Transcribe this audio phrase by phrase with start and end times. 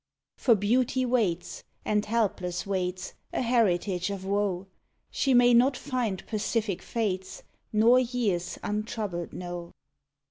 [0.35, 4.65] For Beauty waits, and helpless waits, A heritage of woe;
[5.11, 9.69] She may not find pacific Fates, Nor years untroubled know.